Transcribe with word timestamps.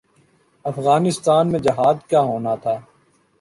افغانستان 0.65 1.51
میں 1.51 1.59
جہاد 1.59 1.95
کیا 2.09 2.19
ہونا 2.21 2.55
تھا۔ 2.55 2.75